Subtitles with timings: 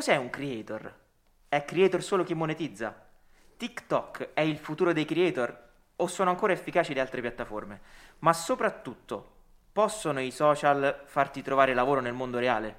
[0.00, 0.94] cos'è un creator?
[1.46, 3.06] È creator solo chi monetizza?
[3.58, 5.54] TikTok è il futuro dei creator
[5.96, 7.80] o sono ancora efficaci le altre piattaforme?
[8.20, 9.32] Ma soprattutto,
[9.70, 12.76] possono i social farti trovare lavoro nel mondo reale?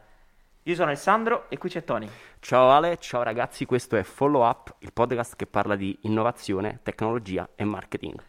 [0.63, 2.10] Io sono Alessandro e qui c'è Tony.
[2.39, 7.47] Ciao Ale, ciao ragazzi, questo è Follow Up, il podcast che parla di innovazione, tecnologia
[7.53, 8.19] e marketing.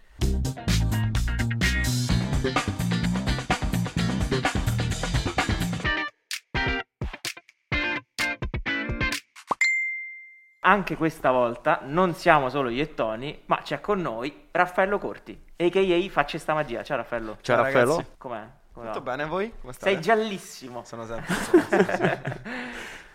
[10.65, 15.37] Anche questa volta non siamo solo io e Tony, ma c'è con noi Raffaello Corti,
[15.57, 16.09] a.k.a.
[16.11, 16.84] Facce sta magia.
[16.84, 17.39] Ciao Raffaello.
[17.41, 17.91] Ciao, Ciao, Raffaello.
[17.97, 18.11] ragazzi.
[18.16, 18.47] Com'è?
[18.73, 19.11] Come Tutto va?
[19.17, 19.53] bene voi?
[19.61, 19.93] Come state?
[19.93, 20.84] Sei giallissimo.
[20.84, 21.34] Sono sempre.
[21.34, 22.41] sono sempre-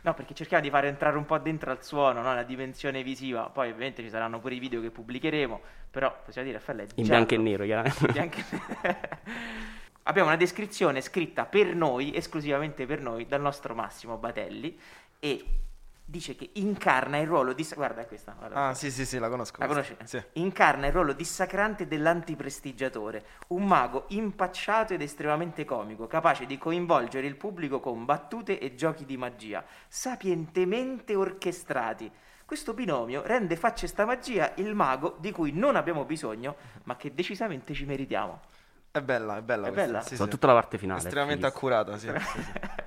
[0.02, 2.34] No, perché cerchiamo di far entrare un po' dentro al suono, no?
[2.34, 3.44] la dimensione visiva.
[3.44, 7.06] Poi ovviamente ci saranno pure i video che pubblicheremo, però possiamo dire Raffaello è In
[7.06, 7.26] giallo.
[7.26, 8.12] bianco e nero, chiaramente.
[8.12, 8.38] Bianco
[8.82, 8.98] e-
[10.04, 14.78] Abbiamo una descrizione scritta per noi, esclusivamente per noi, dal nostro Massimo Batelli
[15.20, 15.46] e
[16.10, 17.68] dice che incarna il ruolo di...
[17.76, 18.68] Guarda questa, guarda.
[18.68, 19.60] Ah, sì, sì, sì, la conosco.
[19.60, 19.96] La conosci?
[20.06, 20.24] Sì.
[20.34, 27.36] Incarna il ruolo dissacrante dell'antiprestigiatore, un mago impacciato ed estremamente comico, capace di coinvolgere il
[27.36, 32.10] pubblico con battute e giochi di magia, sapientemente orchestrati.
[32.46, 37.14] Questo binomio rende facce sta magia il mago di cui non abbiamo bisogno, ma che
[37.14, 38.40] decisamente ci meritiamo.
[38.92, 39.86] È bella, è bella È questa.
[39.86, 40.02] bella?
[40.04, 40.16] Sì, sì.
[40.16, 41.02] Soprattutto la parte finale.
[41.02, 42.08] Estremamente accurata, sì.
[42.08, 42.52] sì, sì.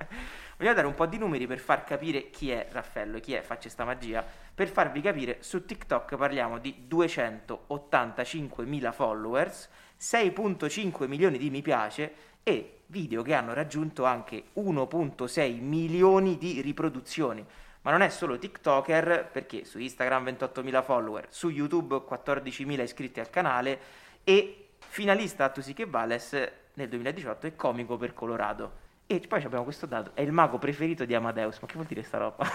[0.61, 3.67] Vogliamo dare un po' di numeri per far capire chi è Raffaello, chi è Facce
[3.67, 4.23] sta magia.
[4.53, 12.81] Per farvi capire, su TikTok parliamo di 285.000 followers, 6.5 milioni di mi piace e
[12.85, 17.43] video che hanno raggiunto anche 1.6 milioni di riproduzioni.
[17.81, 23.31] Ma non è solo TikToker, perché su Instagram 28.000 follower, su YouTube 14.000 iscritti al
[23.31, 23.79] canale
[24.23, 26.37] e finalista a Tu sì che vales
[26.75, 28.80] nel 2018 e comico per Colorado.
[29.11, 31.59] E poi abbiamo questo dato, è il mago preferito di Amadeus.
[31.59, 32.45] Ma che vuol dire sta roba?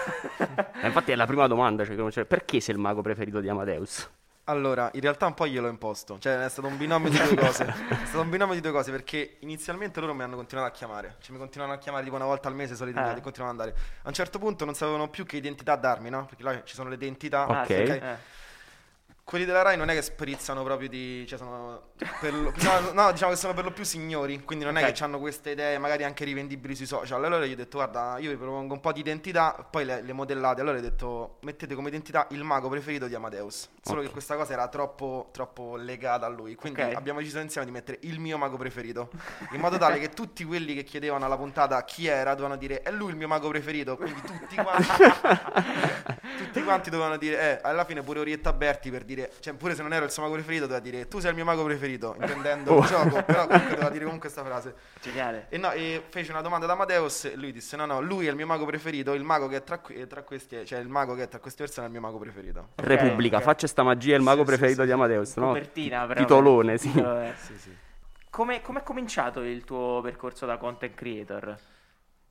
[0.81, 4.09] Eh, Infatti è la prima domanda, cioè, cioè, perché sei il mago preferito di Amadeus?
[4.45, 6.19] Allora, in realtà un po' gliel'ho imposto.
[6.19, 7.65] Cioè, è stato un binomio di due cose.
[7.91, 11.17] È stato un binomio di due cose perché inizialmente loro mi hanno continuato a chiamare.
[11.21, 13.17] Cioè, mi continuavano a chiamare tipo una volta al mese, soliti Ah.
[13.17, 13.87] e continuavano ad andare.
[14.03, 16.25] A un certo punto non sapevano più che identità darmi, no?
[16.27, 17.47] Perché là ci sono le identità.
[17.49, 17.67] Ok.
[17.67, 17.89] sì, ok?
[17.89, 18.17] eh.
[19.29, 21.27] Quelli della Rai non è che sprizzano proprio di.
[21.27, 21.89] Cioè, sono.
[22.21, 24.41] per lo- no, no, diciamo che sono per lo più signori.
[24.45, 24.83] Quindi non Ok.
[24.85, 27.25] è che hanno queste idee, magari anche rivendibili sui social.
[27.25, 30.13] Allora gli ho detto, guarda, io vi propongo un po' di identità, poi le, le
[30.13, 30.61] modellate.
[30.61, 33.69] Allora ho detto, mettete come identità il mago preferito di Amadeus.
[33.83, 34.07] Solo Ok.
[34.07, 36.55] che questa cosa era troppo, troppo legata a lui.
[36.55, 36.95] Quindi Ok.
[36.95, 39.11] abbiamo deciso insieme di mettere il mio mago preferito.
[39.51, 42.93] In modo tale che tutti quelli che chiedevano alla puntata chi era dovevano dire è
[42.93, 43.97] lui il mio mago preferito.
[43.97, 44.87] Quindi tutti quanti.
[46.39, 49.83] tutti quanti dovevano dire, eh, alla fine pure Orietta Berti per dire, cioè pure se
[49.83, 52.73] non ero il suo mago preferito, doveva dire tu sei il mio mago preferito, intendendo
[52.73, 52.81] Oh.
[52.81, 54.75] il gioco, però comunque doveva dire comunque questa frase.
[55.01, 55.47] Geniale.
[55.49, 58.31] E no, e fece una domanda ad Amadeus e lui disse no, no, lui è
[58.31, 61.23] il mio mago preferito, il mago che è tra, tra questi, cioè il mago che
[61.25, 62.69] è tra queste persone è il mio mago preferito.
[62.77, 63.43] Ok, Repubblica, ok.
[63.43, 64.99] faccia sta magia, il mago Sì, sì, preferito sì, di sì.
[64.99, 65.47] Amadeus, no?
[65.47, 66.21] Copertina, però.
[66.21, 66.91] Titolone, sì.
[66.91, 67.35] Titolo, eh.
[67.37, 67.77] Sì, sì.
[68.31, 71.57] Come come è cominciato il tuo percorso da content creator?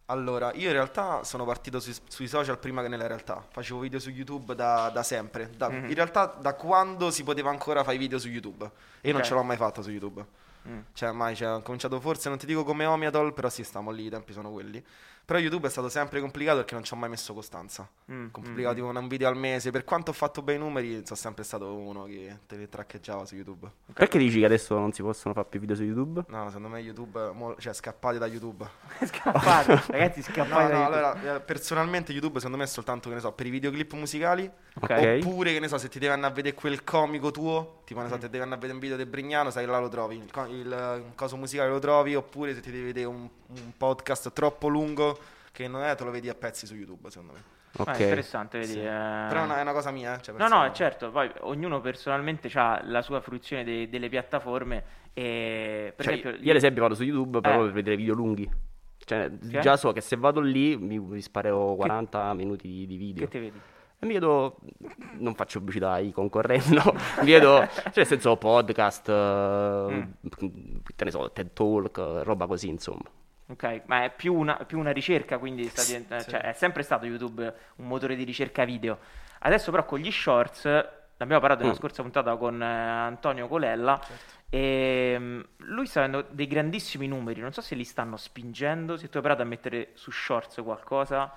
[0.08, 3.44] Allora, io in realtà sono partito sui, sui social prima che nella realtà.
[3.50, 5.50] Facevo video su YouTube da, da sempre.
[5.58, 5.86] Da- Mhm.
[5.90, 8.70] In realtà da quando si poteva ancora fare video su YouTube.
[9.02, 10.24] E io non ce l'ho mai fatto su YouTube.
[10.68, 10.80] Mm.
[10.94, 14.06] Cioè, mai, cioè, ho cominciato forse, non ti dico come Omiatol, però sì, stiamo lì,
[14.06, 14.84] i tempi sono quelli.
[15.26, 17.90] Però YouTube è stato sempre complicato perché non ci ho mai messo costanza.
[18.12, 19.72] Mm, Complicato, mm, tipo un video al mese.
[19.72, 23.36] Per quanto ho fatto bei numeri, sono sempre stato uno che te le traccheggiava su
[23.36, 23.66] YouTube.
[23.68, 23.94] mm.
[23.94, 26.24] Perché dici che adesso non si possono fare più video su YouTube?
[26.28, 28.68] No, secondo me YouTube, mo- cioè, scappate da YouTube.
[29.04, 30.74] Scappate, ragazzi, No, scappate.
[30.74, 33.50] no, da- allora, eh, personalmente YouTube secondo me è soltanto, che ne so, per i
[33.50, 34.50] videoclip musicali.
[34.80, 35.20] Ok.
[35.24, 38.10] Oppure, che ne so, se ti devi andare a vedere quel comico tuo, tipo, ne
[38.10, 38.20] so, Mm.
[38.20, 40.18] ti devi andare a vedere un video del Brignano, sai che là lo trovi.
[40.18, 42.14] Il, co- il, eh, coso musicale lo trovi.
[42.16, 45.15] Oppure se ti devi vedere un, un podcast troppo lungo,
[45.56, 47.40] che non è, te lo vedi a pezzi su YouTube, secondo me.
[47.78, 48.00] Ah, Ok.
[48.00, 48.72] interessante, vedi.
[48.74, 48.80] Sì.
[48.80, 48.84] eh.
[48.84, 50.22] Però è una, è una cosa mia, eh.
[50.22, 54.84] Cioè, No, no, certo, poi ognuno personalmente ha la sua fruizione de- delle piattaforme
[55.14, 57.64] e per Cioè, esempio io ad esempio vado su YouTube però Eh.
[57.66, 58.50] per vedere video lunghi.
[58.98, 59.60] Cioè, Che?
[59.60, 63.24] già so che se vado lì mi, mi sparerò 40 minuti di, di video.
[63.26, 63.60] che te vedi?
[64.00, 64.58] E mi vedo,
[65.20, 70.02] non faccio pubblicità ai concorrenti, no, mi vedo, cioè nel senso podcast, Mm.
[70.02, 73.04] eh, che ne so, TED Talk, eh, roba così, insomma.
[73.48, 76.32] Ok, ma è più una, più una ricerca, quindi sta diventa- Sì.
[76.32, 78.98] cioè, è sempre stato YouTube un motore di ricerca video.
[79.40, 80.64] Adesso però con gli shorts,
[81.18, 81.78] l'abbiamo parlato nella Mm.
[81.78, 84.34] scorsa puntata con eh, Antonio Colella, Certo.
[84.50, 89.10] e mm, lui sta avendo dei grandissimi numeri, non so se li stanno spingendo, se
[89.10, 91.32] tu hai provato a mettere su shorts qualcosa.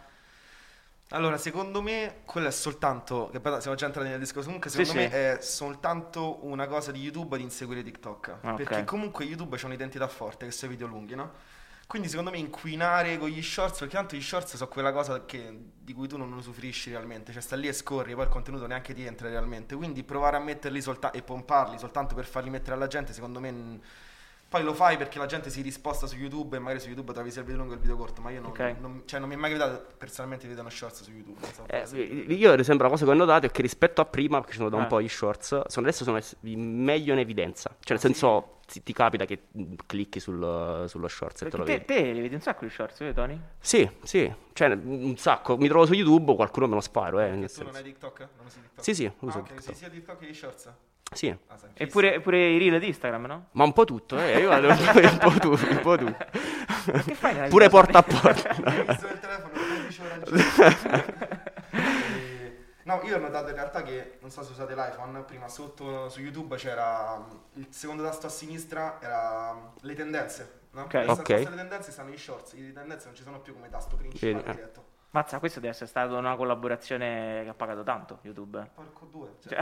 [1.12, 3.30] Allora, secondo me, quello è soltanto.
[3.32, 4.44] Che siamo già entrati nel discorso.
[4.46, 5.08] Comunque, Sì, secondo sì.
[5.08, 8.28] me è soltanto una cosa di YouTube di inseguire TikTok.
[8.42, 8.56] Ah, ok.
[8.56, 11.32] Perché comunque YouTube c'è un'identità forte, che sono i video lunghi, no?
[11.88, 15.58] Quindi secondo me inquinare con gli shorts, perché tanto gli shorts sono quella cosa che-
[15.80, 18.92] di cui tu non usufruisci realmente, cioè sta lì e scorri, poi il contenuto neanche
[18.92, 22.88] ti entra realmente, quindi provare a metterli soltanto e pomparli soltanto per farli mettere alla
[22.88, 23.80] gente, secondo me...
[24.48, 27.30] Poi lo fai perché la gente si risposta su YouTube e magari su YouTube trovi
[27.30, 28.76] sia il video lungo che il video corto, ma io non, Ok.
[28.80, 31.38] non- cioè, non mi è mai capitato personalmente di vedere uno shorts su YouTube.
[31.38, 34.06] non so, Eh, io ad esempio la cosa che ho notato è che rispetto a
[34.06, 34.86] prima, perché ci sono da un Eh.
[34.86, 37.68] po' gli shorts, sono, adesso sono meglio in evidenza.
[37.78, 38.06] Cioè nel Ah, sì?
[38.06, 41.72] senso ti, ti capita che mm, clicchi sul- sullo shorts e te Perché lo te,
[41.72, 41.84] vedi.
[42.06, 43.38] te li vedi un sacco di shorts, vedi Tony?
[43.60, 45.58] Sì, sì, cioè un sacco.
[45.58, 47.68] Mi trovo su YouTube, qualcuno me lo sparo, eh, tu non senso.
[47.76, 48.18] hai TikTok?
[48.38, 48.82] Non usi TikTok?
[48.82, 49.62] Sì, sì, Ah, uso ok, TikTok.
[49.62, 50.72] sì, sia TikTok che gli shorts.
[51.12, 53.46] Sì, Ah, Eppure pure i reel di Instagram, no?
[53.52, 54.38] ma un po' tutto, eh.
[54.40, 56.26] Io vado un po' tutto, un po' tutto.
[57.04, 58.50] Che fai Pure porta a porta.
[58.58, 61.04] Ho visto il telefono 15 ore al giorno.
[61.70, 62.56] E-
[62.88, 66.20] No, io ho notato in realtà che, non so se usate l'iPhone, prima sotto su
[66.20, 70.84] YouTube c'era mm, il secondo tasto a sinistra, era mm, le tendenze, no?
[70.84, 70.94] Ok.
[70.94, 71.26] Adesso al Ok.
[71.26, 74.32] tasto delle tendenze stanno i shorts, i tendenze non ci sono più come tasto principale
[74.32, 74.52] Vedi, eh.
[74.54, 74.84] diretto.
[75.18, 78.70] Mazza, questo deve essere stata una collaborazione che ha pagato tanto YouTube.
[78.72, 79.34] Porco due.
[79.46, 79.58] Cioè.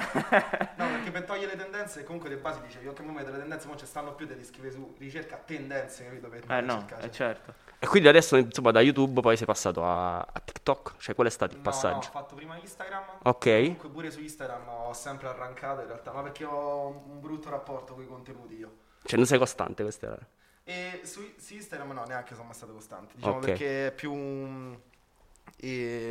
[0.77, 3.67] no, perché per togliere le tendenze comunque di base dicevi, ok, mo metto le tendenze,
[3.67, 6.29] non ci stanno più, devi scrivere su ricerca tendenze, capito?
[6.29, 7.03] Per Eh no, cercare.
[7.07, 7.55] eh certo.
[7.79, 10.97] E quindi adesso, insomma, da YouTube poi sei passato a, a TikTok.
[10.99, 11.95] Cioè, qual è stato il No, passaggio?
[11.95, 13.03] No, ho fatto prima Instagram.
[13.23, 13.45] Ok.
[13.63, 17.95] Comunque pure su Instagram ho sempre arrancato in realtà, ma perché ho un brutto rapporto
[17.95, 18.77] con i contenuti io.
[19.05, 20.19] Cioè, non sei costante, questa era.
[20.65, 23.45] E su, su Instagram no, neanche sono mai stato costante, diciamo Ok.
[23.45, 24.77] perché è più un-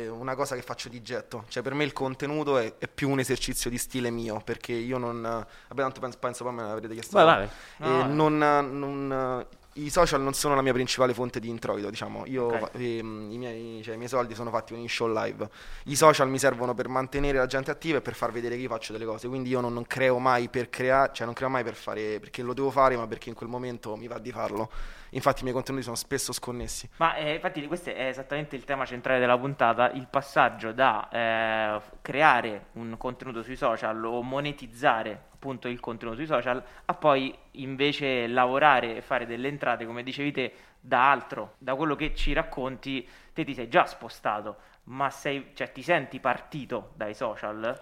[0.08, 1.44] una cosa che faccio di getto.
[1.48, 4.98] Cioè per me il contenuto è, è più un esercizio di stile mio, perché io
[4.98, 5.22] non...
[5.22, 7.16] Vabbè, tanto penso, penso poi me l'avrete chiesto.
[7.16, 7.44] Vai, vai.
[7.46, 8.38] E No, non,
[8.78, 9.46] non-
[9.78, 12.24] I social non sono la mia principale fonte di introito, diciamo.
[12.26, 12.58] Io, Ok.
[12.58, 15.48] fa- ehm, i, miei, cioè, i miei soldi sono fatti con i show live.
[15.84, 18.68] I social mi servono per mantenere la gente attiva e per far vedere che io
[18.68, 19.28] faccio delle cose.
[19.28, 22.42] Quindi io non, non creo mai per creare, cioè non creo mai per fare perché
[22.42, 24.70] lo devo fare, ma perché in quel momento mi va di farlo.
[25.10, 26.88] Infatti i miei contenuti sono spesso sconnessi.
[26.96, 31.80] Ma eh, infatti questo è esattamente il tema centrale della puntata, il passaggio da eh,
[32.00, 38.26] creare un contenuto sui social o monetizzare appunto il contenuto sui social a poi invece
[38.26, 43.06] lavorare e fare delle entrate, come dicevi te, da altro, da quello che ci racconti,
[43.32, 47.78] te ti sei già spostato, ma sei, cioè, ti senti partito dai social?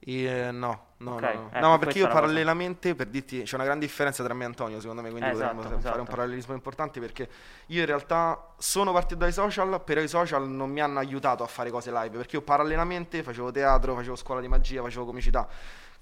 [0.00, 1.52] E, no, no, Ok, no, no.
[1.52, 2.40] ecco, No, ma perché io la cosa.
[2.40, 5.30] parallelamente, per dirti, c'è una grande differenza tra me e Antonio, secondo me, quindi Eh,
[5.30, 6.06] potremmo esatto, fare un esatto.
[6.06, 7.28] parallelismo importante perché
[7.66, 11.48] io in realtà sono partito dai social, però i social non mi hanno aiutato a
[11.48, 15.48] fare cose live, perché io parallelamente facevo teatro, facevo scuola di magia, facevo comicità.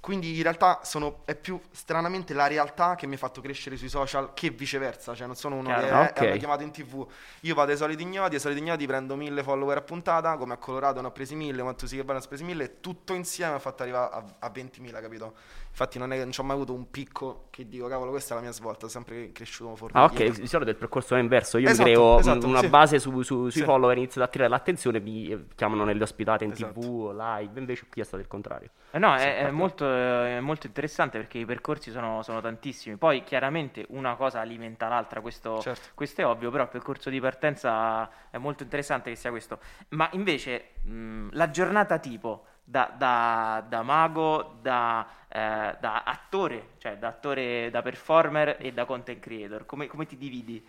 [0.06, 3.88] Quindi in realtà sono, è più stranamente la realtà che mi ha fatto crescere sui
[3.88, 5.82] social che viceversa, cioè non sono uno Chiaro.
[5.82, 6.18] che Ok.
[6.20, 7.04] è, hanno chiamato in tv.
[7.40, 10.58] Io vado ai soliti ignoti, ai soliti ignoti prendo mille follower a puntata, come a
[10.58, 13.58] Colorado ne ho presi mille, quanto sì che ne ho presi mille, tutto insieme ha
[13.58, 15.34] fatto arrivare a, a 20.000, capito?
[15.70, 18.42] Infatti non, è, non ho mai avuto un picco che dico, cavolo, questa è la
[18.44, 20.24] mia svolta, ho sempre cresciuto Ah, fortemente.
[20.28, 21.58] ok, di solito il percorso è inverso.
[21.58, 22.68] Io Esatto, mi creo esatto, un- una sì.
[22.68, 23.62] base su- su- sui Sì.
[23.64, 26.78] follower, inizio ad attirare l'attenzione, mi eh, chiamano nelle ospitate in Esatto.
[26.80, 27.58] tv, live.
[27.58, 28.70] Invece qui è stato il contrario.
[28.96, 32.96] Eh no, è, è molto, è molto interessante perché i percorsi sono, sono tantissimi.
[32.96, 35.90] Poi chiaramente una cosa alimenta l'altra, questo, Certo.
[35.93, 39.58] questo è ovvio, però il percorso di partenza è molto interessante che sia questo.
[39.90, 46.96] Ma invece mh, la giornata tipo da, da- da mago, da, eh, da attore, cioè
[46.96, 50.66] da attore, da performer e da content creator, come, come ti dividi?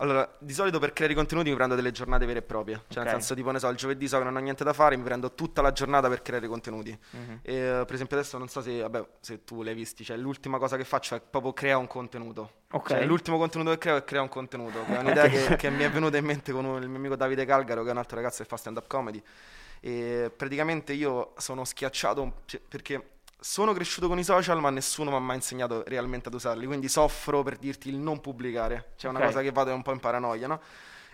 [0.00, 2.82] Allora, di solito per creare i contenuti mi prendo delle giornate vere e proprie.
[2.88, 3.10] Cioè, Ok.
[3.10, 5.02] nel senso, tipo, ne so, il giovedì so che non ho niente da fare, mi
[5.02, 6.96] prendo tutta la giornata per creare i contenuti.
[7.10, 7.40] Mhm.
[7.42, 10.76] E, per esempio, adesso non so se, vabbè, se tu l'hai visti, cioè, l'ultima cosa
[10.76, 12.52] che faccio è proprio crea un contenuto.
[12.70, 12.88] Ok.
[12.88, 14.84] Cioè, l'ultimo contenuto che creo è crea un contenuto.
[14.84, 17.16] Che è un'idea che, che mi è venuta in mente con un- il mio amico
[17.16, 19.22] Davide Calgaro, che è un altro ragazzo che fa stand-up comedy.
[19.80, 25.16] E praticamente io sono schiacciato cioè, perché sono cresciuto con i social, ma nessuno mi
[25.16, 26.66] ha mai insegnato realmente ad usarli.
[26.66, 28.92] Quindi soffro per dirti il non pubblicare.
[28.96, 29.26] Cioè, una Ok.
[29.26, 30.60] cosa che vado un po' in paranoia, no?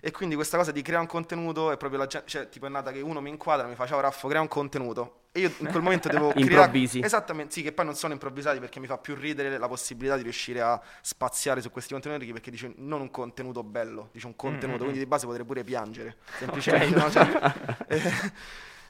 [0.00, 2.68] E quindi questa cosa di creare un contenuto è proprio la gente, cioè, tipo è
[2.68, 5.20] nata che uno mi inquadra, mi fa ciao Raffo, crea un contenuto.
[5.32, 6.50] E io in quel momento devo creare...
[6.52, 7.00] Improvvisi.
[7.00, 10.22] Esattamente, sì, che poi non sono improvvisati perché mi fa più ridere la possibilità di
[10.22, 14.68] riuscire a spaziare su questi contenuti perché dice non un contenuto bello, dice un contenuto,
[14.68, 15.02] Mm, mm, quindi mm.
[15.02, 16.98] di base potrei pure piangere, semplicemente.
[16.98, 17.10] no?
[17.10, 17.54] Cioè,
[17.88, 18.32] eh,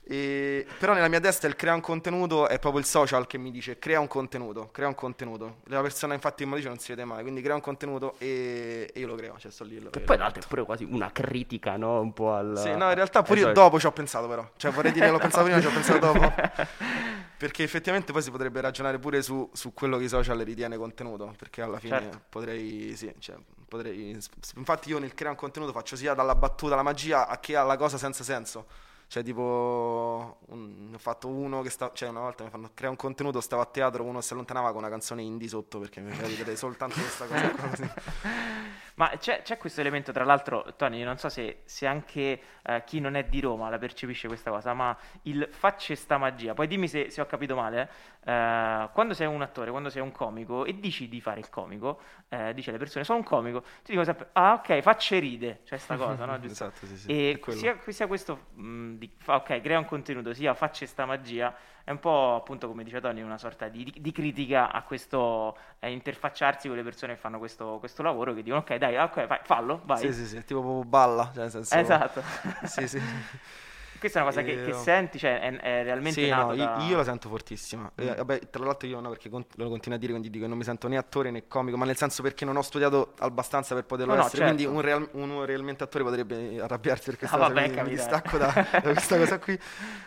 [0.06, 3.50] e- però nella mia testa il crea un contenuto è proprio il social che mi
[3.50, 5.56] dice crea un contenuto, crea un contenuto.
[5.64, 9.00] La persona infatti mi dice non si vede mai, quindi crea un contenuto e, e
[9.00, 9.76] io lo creo, cioè sto lì.
[9.76, 12.00] e lo- Che poi, l'altro, è pure quasi una critica, no?
[12.00, 12.58] Un po' al.
[12.58, 14.48] sì, no, in realtà pure io ai dopo ci ho pensato però.
[14.56, 16.32] Cioè vorrei dire che l'ho pensato prima, ci ho pensato dopo.
[17.36, 21.34] Perché effettivamente poi si potrebbe ragionare pure su, su quello che i social ritiene contenuto.
[21.36, 22.20] Perché alla fine Certo.
[22.28, 23.36] potrei, sì, cioè,
[23.68, 24.18] potrei...
[24.56, 27.76] Infatti io nel creare un contenuto faccio sia dalla battuta alla magia a che alla
[27.76, 28.66] cosa senza senso.
[29.14, 32.88] Cioè tipo, un- ne ho fatto uno che sta, cioè una volta mi fanno creare
[32.88, 36.10] un contenuto, stavo a teatro, uno si allontanava con una canzone indie sotto perché mi
[36.10, 37.94] faceva vedere soltanto questa cosa.
[38.96, 43.00] Ma c'è, c'è questo elemento, tra l'altro, Tony, non so se, se anche eh, chi
[43.00, 46.54] non è di Roma la percepisce questa cosa, ma il facce sta magia.
[46.54, 47.90] Poi dimmi se, se ho capito male.
[48.24, 52.00] eh, quando sei un attore, quando sei un comico e dici di fare il comico,
[52.28, 55.76] eh, dice alle persone, sono un comico, ti dicono sempre, ah ok, facce ride, c'è
[55.76, 56.38] sta cosa, no?
[56.44, 57.10] Esatto, sì, sì.
[57.10, 61.90] E sia, sia questo, mh, di, ok, crea un contenuto, sia faccia sta magia, è
[61.90, 66.66] un po' appunto come dice Tony, una sorta di, di critica a questo eh, interfacciarsi
[66.66, 69.82] con le persone che fanno questo, questo lavoro, che dicono ok dai, ok, vai, fallo,
[69.84, 69.98] vai.
[69.98, 71.76] Sì, sì, sì, tipo proprio balla, cioè nel senso...
[71.76, 72.22] Esatto.
[72.64, 73.02] Sì, sì.
[74.04, 76.76] Questa è una cosa che, che Eh, senti, cioè è, è realmente Sì, no, da...
[76.82, 77.90] io, io la sento fortissima.
[77.94, 78.14] Eh, Mm.
[78.16, 80.58] vabbè, tra l'altro io no, perché con- lo continuo a dire, quindi dico che non
[80.58, 83.84] mi sento né attore né comico, ma nel senso perché non ho studiato abbastanza per
[83.86, 84.54] poterlo No, essere, certo.
[84.54, 87.96] quindi un real- uno realmente attore potrebbe arrabbiarsi per questa Ah, cosa, vabbè, quindi mi
[87.96, 89.58] distacco da, da questa cosa qui.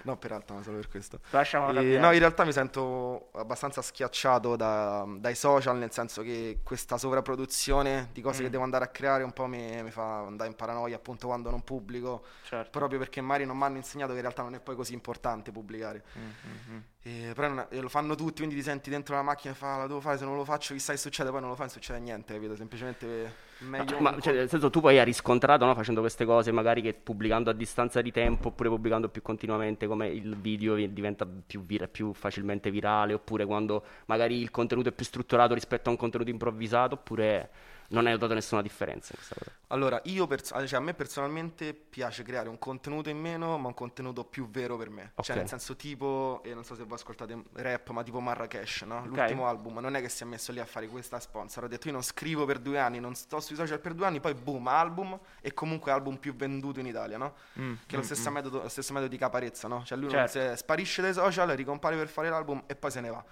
[0.03, 1.19] No, peraltro, ma solo per questo.
[1.31, 1.97] Lasciamo Eh, arrabbiare.
[1.99, 8.09] no, in realtà mi sento abbastanza schiacciato da- dai social, nel senso che questa sovrapproduzione
[8.13, 8.43] di cose Mm.
[8.45, 11.49] che devo andare a creare un po' mi, mi fa andare in paranoia appunto quando
[11.49, 12.69] non pubblico, Certo.
[12.69, 15.51] proprio perché magari non mi hanno insegnato che in realtà non è poi così importante
[15.51, 16.03] pubblicare.
[16.17, 16.79] Mm, mm, mm.
[17.01, 19.77] E, però non- e lo fanno tutti, quindi ti senti dentro la macchina e fa
[19.77, 21.73] la devo fare, se non lo faccio chissà che succede, poi non lo fai, non
[21.73, 22.55] succede niente, capito?
[22.55, 23.99] Semplicemente meglio...
[23.99, 26.93] Ma un cioè, nel senso, tu poi hai riscontrato no, facendo queste cose, magari che
[26.93, 31.65] pubblicando a distanza di tempo oppure pubblicando più continuamente, come il video vi- diventa più,
[31.65, 35.97] vira- più facilmente virale, oppure quando magari il contenuto è più strutturato rispetto a un
[35.97, 37.49] contenuto improvvisato, oppure
[37.89, 39.51] non hai notato nessuna differenza in questa cosa.
[39.69, 43.73] Allora, io pers- cioè, a me personalmente piace creare un contenuto in meno, ma un
[43.73, 45.11] contenuto più vero per me.
[45.15, 45.25] Ok.
[45.25, 49.05] Cioè, nel senso tipo, e non so se voi ascoltate rap, ma tipo Marrakesh, no?
[49.05, 51.87] L'ultimo album, non è che si è messo lì a fare questa sponsor, ha detto
[51.87, 54.67] io non scrivo per due anni, non sto sui social per due anni, poi boom,
[54.67, 57.35] album e comunque album più venduto in Italia, no?
[57.59, 58.33] Mm, Che è lo mm, stesso, mm.
[58.33, 59.83] metodo, lo stesso metodo di Caparezza, no?
[59.83, 60.49] Cioè lui non Certo.
[60.51, 63.23] se- sparisce dai social, ricompare per fare l'album e poi se ne va.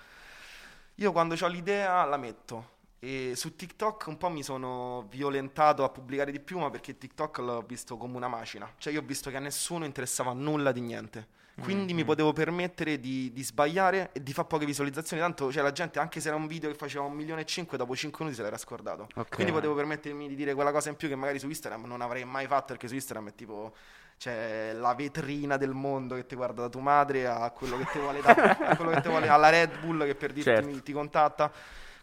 [0.95, 2.73] Io quando ho l'idea la metto.
[3.05, 7.37] E su TikTok un po' mi sono violentato a pubblicare di più, ma perché TikTok
[7.37, 8.67] l'ho visto come una macina.
[8.79, 11.27] Cioè io ho visto che a nessuno interessava nulla di niente.
[11.61, 15.21] Quindi Mm, mi potevo permettere di, di sbagliare e di fare poche visualizzazioni.
[15.21, 17.77] Tanto cioè, la gente, anche se era un video che faceva un milione e cinque,
[17.77, 19.07] dopo 5 minuti se l'era scordato.
[19.15, 19.35] Ok.
[19.35, 22.25] Quindi potevo permettermi di dire quella cosa in più che magari su Instagram non avrei
[22.25, 23.73] mai fatto, perché su Instagram è tipo
[24.17, 27.99] c'è la vetrina del mondo che ti guarda da tua madre a quello che ti
[27.99, 28.33] vuole da-
[28.69, 30.81] a quello che ti vuole alla Red Bull che per dirti Certo.
[30.81, 31.51] ti contatta.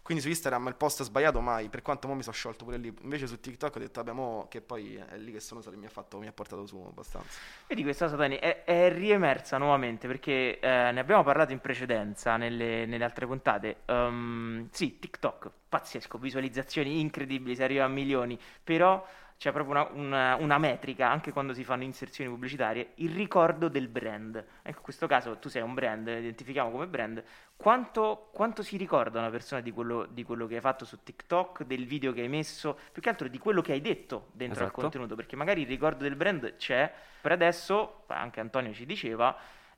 [0.03, 2.93] Quindi su Instagram il post sbagliato mai, per quanto mo mi sono sciolto pure lì.
[3.01, 5.85] Invece su TikTok ho detto, vabbè, mo che poi è lì che sono stato, mi
[5.85, 7.39] ha fatto, mi ha portato su abbastanza.
[7.67, 12.35] Vedi questa cosa, Tony, è, è riemersa nuovamente perché eh, ne abbiamo parlato in precedenza
[12.35, 13.77] nelle, nelle altre puntate.
[13.85, 19.05] Ehm, sì, TikTok, pazzesco, visualizzazioni incredibili, si arriva a milioni, però
[19.37, 23.87] c'è proprio una, una- una metrica, anche quando si fanno inserzioni pubblicitarie, il ricordo del
[23.87, 24.35] brand.
[24.61, 27.23] Ecco, in questo caso tu sei un brand, identifichiamo come brand,
[27.57, 31.63] quanto, quanto si ricorda una persona di quello, di quello che hai fatto su TikTok,
[31.63, 34.67] del video che hai messo, più che altro di quello che hai detto dentro al
[34.67, 34.81] Esatto.
[34.81, 39.35] contenuto, perché magari il ricordo del brand c'è, per adesso, anche Antonio ci diceva,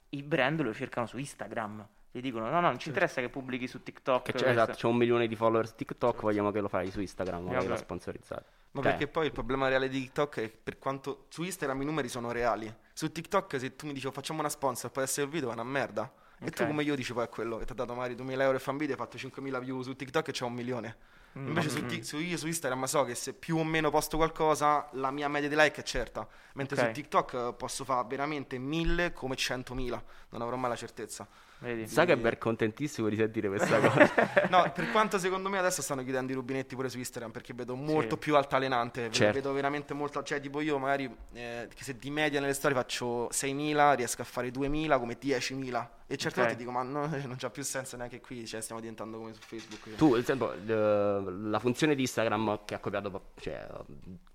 [0.09, 1.87] i brand lo cercano su Instagram.
[2.15, 4.23] Gli dicono: No, no, non ci interessa che pubblichi su TikTok.
[4.23, 6.89] Che c'è, questo." esatto, c'è un milione di follower su TikTok, vogliamo che lo fai
[6.89, 7.69] su Instagram, magari Vabbè.
[7.71, 8.45] la sponsorizzata.
[8.71, 11.81] Ma Cioè, perché poi il problema reale di TikTok è che per quanto su Instagram
[11.81, 12.73] i numeri sono reali.
[12.93, 15.53] Su TikTok se tu mi dici "Oh, facciamo una sponsor, poi essere il video è
[15.53, 16.09] una merda.
[16.39, 18.55] E tu come io dici poi è quello che ti ha dato magari 2000 euro
[18.55, 20.97] e fa un video, hai fatto 5000 view su TikTok e c'è un milione.
[21.37, 24.15] Mm, Invece su, Ti- su- io su Instagram so che se più o meno posto
[24.15, 26.25] qualcosa, la mia media di like è certa.
[26.53, 30.01] Mentre su TikTok posso fare veramente 1000 come 100.000.
[30.29, 31.27] Non avrò mai la certezza.
[31.59, 31.87] Vedi?
[31.87, 34.13] Zuckerberg contentissimo di sentire questa cosa.
[34.49, 37.75] No, per quanto secondo me adesso stanno chiudendo i rubinetti pure su Instagram perché vedo
[37.75, 38.19] molto Sì.
[38.19, 39.33] più altalenante, vedo, Certo.
[39.33, 43.27] vedo veramente molto, cioè tipo io magari eh, che se di media nelle storie faccio
[43.29, 46.47] 6.000, riesco a fare 2.000 come 10.000 e certe Ok.
[46.47, 49.41] volte dico ma no, non c'ha più senso neanche qui, cioè stiamo diventando come su
[49.41, 49.95] Facebook.
[49.95, 53.67] Tu, esempio, la funzione di Instagram che ha copiato cioè,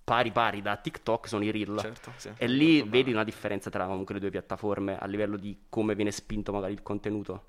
[0.02, 1.78] pari pari da TikTok sono i reel.
[1.78, 2.30] Certo, sì.
[2.36, 3.16] E lì vedi bello.
[3.16, 6.82] una differenza tra comunque le due piattaforme a livello di come viene spinto magari il
[6.82, 7.44] contenuto.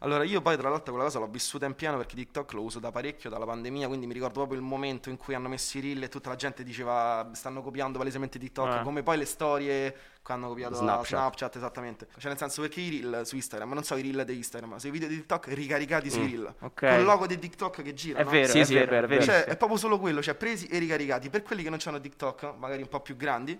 [0.00, 2.78] Allora, io poi tra l'altro quella cosa l'ho vissuta in pieno perché TikTok lo uso
[2.78, 5.80] da parecchio, dalla pandemia, quindi mi ricordo proprio il momento in cui hanno messo i
[5.80, 8.82] reel e tutta la gente diceva stanno copiando palesemente TikTok, Eh.
[8.82, 11.06] come poi le storie che hanno copiato Snapchat.
[11.06, 11.56] Snapchat.
[11.56, 12.06] Esattamente.
[12.16, 14.78] Cioè nel senso perché i reel su Instagram, non so i reel di Instagram, ma
[14.78, 16.26] sono i video di TikTok ricaricati sui Mm.
[16.30, 16.80] reel, Ok.
[16.80, 18.30] con il logo di TikTok che gira, È no?
[18.30, 19.22] vero, Sì, è sì, vero, è vero, è vero.
[19.22, 21.28] Cioè, è proprio solo quello, cioè presi e ricaricati.
[21.30, 23.58] Per quelli che non hanno TikTok, magari un po' più grandi,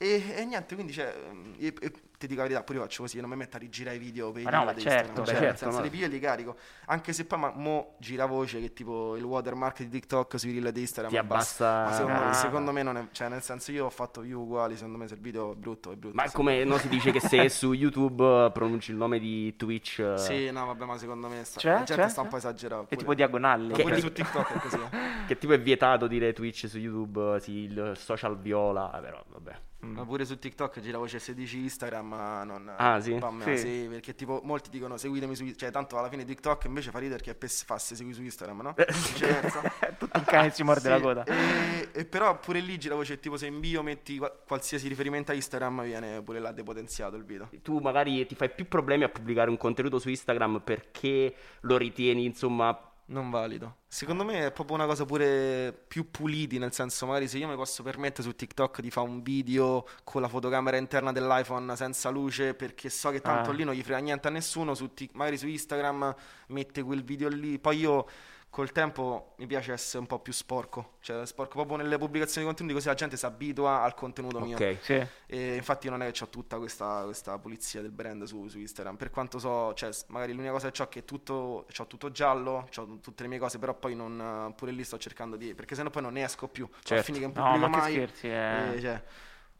[0.00, 1.12] E, e niente, quindi cioè,
[1.58, 3.96] e- e ti dico la verità, pure io faccio così, non mi metto a rigirare
[3.96, 5.82] i video per i no, certo, Instagram, beh, cioè, certo, nel senso, no.
[5.84, 6.56] li piglio e li carico,
[6.86, 10.72] anche se poi ma, mo gira voce che tipo il watermark di TikTok sui reel
[10.72, 11.84] di Instagram Ti abbassa.
[11.84, 12.32] Ma secondo, me, Ah.
[12.32, 15.14] secondo me non è, cioè nel senso io ho fatto view uguali, secondo me se
[15.14, 16.14] il video è brutto è brutto.
[16.16, 20.00] Ma come no, si dice che se su YouTube eh, pronunci il nome di Twitch...
[20.00, 22.32] eh, Sì, no, vabbè, ma secondo me sta, Cioè, la gente cioè, sta un cioè?
[22.32, 22.86] po' esagerando.
[22.90, 23.72] È tipo diagonale.
[23.72, 24.76] Che- pure su TikTok è così.
[24.90, 25.16] eh.
[25.28, 29.56] Che tipo è vietato dire Twitch su YouTube, sì, il social viola, però vabbè.
[29.80, 32.72] Ma pure su TikTok gira voce se dici Instagram, ma non...
[32.76, 33.12] Ah, sì?
[33.14, 33.56] me, Sì.
[33.56, 37.22] sì, perché tipo molti dicono seguitemi su Cioè, tanto alla fine TikTok invece fa ridere
[37.22, 38.74] che fa se segui su Instagram, no?
[38.76, 39.60] Viceversa.
[39.98, 41.24] Tutto un cane si morde Sì, la coda.
[41.24, 45.30] E, e però pure lì gira voce tipo se in bio metti qua- qualsiasi riferimento
[45.32, 47.48] a Instagram viene pure là depotenziato il video.
[47.62, 52.24] Tu magari ti fai più problemi a pubblicare un contenuto su Instagram perché lo ritieni,
[52.24, 52.87] insomma...
[53.10, 53.76] Non valido.
[53.86, 57.54] Secondo me è proprio una cosa pure più puliti, nel senso magari se io mi
[57.54, 62.52] posso permettere su TikTok di fare un video con la fotocamera interna dell'iPhone senza luce
[62.52, 63.52] perché so che tanto Ah.
[63.54, 66.14] lì non gli frega niente a nessuno, su Tik- magari su Instagram
[66.48, 68.06] mette quel video lì, poi io
[68.50, 72.46] col tempo mi piace essere un po' più sporco, cioè sporco proprio nelle pubblicazioni di
[72.46, 74.56] contenuti così la gente si abitua al contenuto mio.
[74.56, 74.78] Ok.
[74.80, 75.06] Sì.
[75.26, 78.96] E infatti non è che ho tutta questa, questa pulizia del brand su, su Instagram.
[78.96, 82.68] Per quanto so, cioè, magari l'unica cosa che ho è che tutto, c'ho tutto giallo,
[82.74, 85.54] ho tutte le mie cose, però poi non, pure lì sto cercando di...
[85.54, 86.66] perché sennò poi non ne esco più.
[86.82, 87.00] Cioè, Certo.
[87.00, 87.92] a fine che non No, pubblico ma che mai.
[87.92, 88.74] scherzi, eh.
[88.76, 89.02] e, cioè,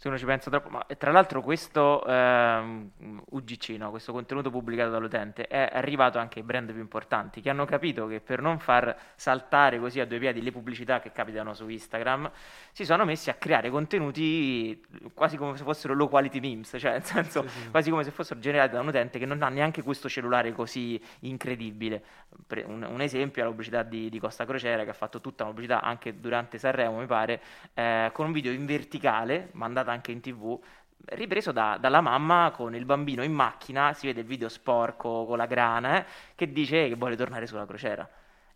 [0.00, 2.90] Se uno ci pensa troppo, ma tra l'altro questo ehm,
[3.30, 7.64] UGC, no, questo contenuto pubblicato dall'utente è arrivato anche ai brand più importanti che hanno
[7.64, 11.66] capito che per non far saltare così a due piedi le pubblicità che capitano su
[11.66, 12.30] Instagram,
[12.70, 14.80] si sono messi a creare contenuti
[15.14, 18.74] quasi come se fossero low quality memes, cioè nel senso quasi come se fossero generati
[18.74, 22.04] da un utente che non ha neanche questo cellulare così incredibile.
[22.66, 25.50] Un, un esempio è la pubblicità di, di Costa Crociera che ha fatto tutta una
[25.50, 27.42] pubblicità anche durante Sanremo, mi pare,
[27.74, 29.48] eh, con un video in verticale,
[29.88, 30.58] mandata anche in tv,
[31.06, 35.38] ripreso da- dalla mamma con il bambino in macchina, si vede il video sporco con
[35.38, 38.08] la grana, eh, che dice che vuole tornare sulla crociera.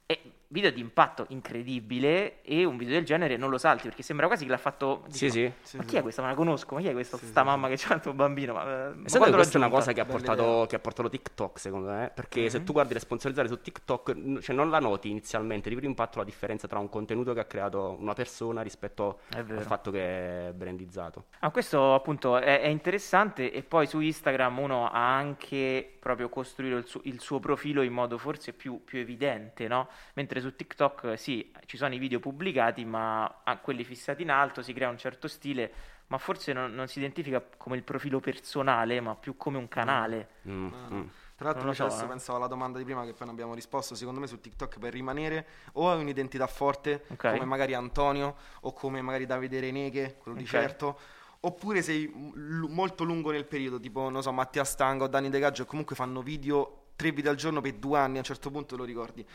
[0.07, 0.21] E
[0.53, 4.45] video di impatto incredibile e un video del genere non lo salti perché sembra quasi
[4.45, 5.05] che l'ha fatto...
[5.09, 5.53] Sì, dico, sì.
[5.63, 5.89] sì, Ma sì.
[5.89, 6.23] chi è questa?
[6.23, 6.75] Ma la conosco?
[6.75, 7.17] Ma chi è questa?
[7.17, 8.53] sta mamma che c'ha il tuo bambino?
[8.53, 11.09] Ma, ma E che l'ho questa è una cosa che ha, portato, che ha portato
[11.09, 12.13] TikTok, secondo me.
[12.15, 12.49] Perché Mhm.
[12.49, 16.19] se tu guardi le sponsorizzate su TikTok, cioè non la noti inizialmente di primo impatto
[16.19, 20.53] la differenza tra un contenuto che ha creato una persona rispetto al fatto che è
[20.53, 21.25] brandizzato.
[21.41, 26.77] Ah, questo appunto è, è interessante e poi su Instagram uno ha anche proprio costruito
[26.77, 29.89] il suo, il suo profilo in modo forse più, più evidente, no?
[30.15, 34.63] Mentre su TikTok sì, ci sono i video pubblicati, ma ah, quelli fissati in alto,
[34.63, 35.73] si crea un certo stile,
[36.09, 40.29] ma forse non, non si identifica come il profilo personale, ma più come un canale.
[40.49, 40.97] Mm, no.
[40.97, 41.09] mm.
[41.43, 42.09] Tra l'altro, so, adesso eh.
[42.09, 43.97] pensavo alla domanda di prima che poi non abbiamo risposto.
[43.97, 47.31] Secondo me su TikTok per rimanere o hai un'identità forte, Ok.
[47.31, 50.51] come magari Antonio, o come magari Davide Reneghe, quello di Ok.
[50.51, 50.99] certo.
[51.41, 55.41] Oppure sei m- molto lungo nel periodo, tipo, non so, Mattia Stango o Dani De
[55.41, 58.77] Gaggio, comunque fanno video, tre video al giorno per due anni, a un certo punto
[58.77, 59.27] lo ricordi.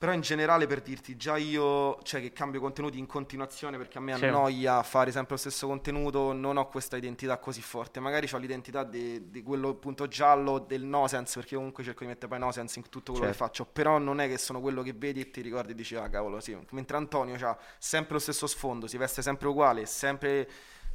[0.00, 4.00] Però in generale per dirti, già io, cioè che cambio contenuti in continuazione perché a
[4.00, 4.24] me Sì.
[4.24, 8.00] annoia fare sempre lo stesso contenuto, non ho questa identità così forte.
[8.00, 12.28] Magari ho l'identità di, quello appunto giallo, del no sense, perché comunque cerco di mettere
[12.28, 13.44] poi no sense in tutto quello Certo.
[13.44, 13.66] che faccio.
[13.66, 16.40] Però non è che sono quello che vedi e ti ricordi e dici, ah cavolo,
[16.40, 16.56] sì.
[16.70, 20.48] Mentre Antonio ha sempre lo stesso sfondo, si veste sempre uguale, sempre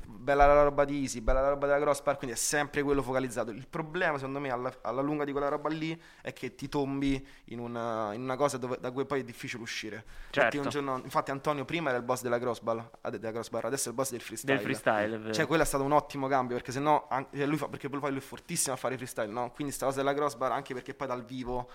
[0.07, 3.51] bella la roba di Easy, bella la roba della Crossbar, quindi è sempre quello focalizzato.
[3.51, 7.25] Il problema, secondo me, alla, alla lunga di quella roba lì è che ti tombi
[7.45, 10.03] in una, in una cosa dove, da cui poi è difficile uscire.
[10.29, 10.59] Certo.
[10.59, 13.95] un giorno- infatti, Antonio prima era il boss della Crossbar, della crossbar adesso è il
[13.95, 14.55] boss del freestyle.
[14.55, 15.33] Del freestyle.
[15.33, 18.09] Cioè, quello è stato un ottimo cambio perché sennò an- cioè, lui fa, perché poi
[18.09, 19.51] lui è fortissimo a fare freestyle, no?
[19.51, 21.69] Quindi sta cosa della crossbar anche perché poi dal vivo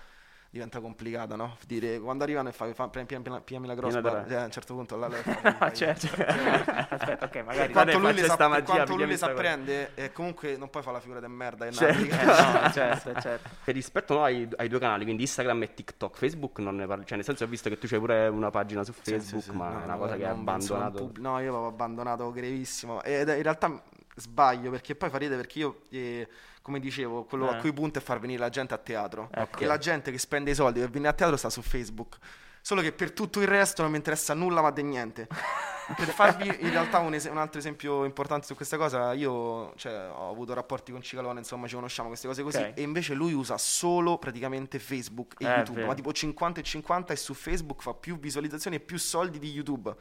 [0.51, 1.55] diventa complicata, no?
[1.65, 5.09] Dire quando arrivano e fai fa, piami la da- cioè, a un certo punto là
[5.71, 6.07] certo.
[6.11, 7.71] Aspetta, ok, magari...
[7.71, 10.97] quanto lui le sa, magia, quanto lui le sa prende, eh, comunque non puoi fare
[10.97, 11.71] la figura di merda.
[11.71, 12.03] Certo.
[12.03, 13.49] Eh, no, certo, certo.
[13.63, 17.05] Per rispetto no, ai, ai due canali, quindi Instagram e TikTok, Facebook non ne parlo,
[17.05, 19.83] cioè nel senso ho visto che tu c'hai pure una pagina su Facebook, ma è
[19.85, 21.11] una cosa che hai abbandonato.
[21.15, 23.01] no, io avevo abbandonato gravissimo.
[23.03, 23.81] Ed in realtà
[24.21, 26.27] sbaglio perché poi fa ridere perché io, eh,
[26.61, 27.55] come dicevo, quello Eh.
[27.55, 29.29] a cui punto è far venire la gente a teatro.
[29.33, 29.59] Ecco.
[29.59, 32.17] E la gente che spende i soldi per venire a teatro sta su Facebook.
[32.63, 35.27] Solo che per tutto il resto non mi interessa nulla ma di niente.
[35.97, 40.09] per farvi in realtà un, es- un altro esempio importante su questa cosa, io cioè,
[40.13, 42.71] ho avuto rapporti con Cicalone, insomma ci conosciamo, queste cose così, Ok.
[42.75, 45.87] e invece lui usa solo praticamente Facebook e Eh, YouTube, vero.
[45.87, 49.49] ma tipo 50 e 50 e su Facebook fa più visualizzazioni e più soldi di
[49.51, 49.93] YouTube.